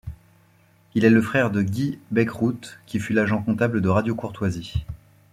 Il 0.95 1.05
est 1.05 1.11
le 1.11 1.21
frère 1.21 1.51
de 1.51 1.61
Guy 1.61 1.99
Baeckeroot, 2.09 2.75
qui 2.87 2.99
fut 2.99 3.13
l'agent 3.13 3.43
comptable 3.43 3.81
de 3.81 3.89
Radio 3.89 4.15
Courtoisie. 4.15 4.83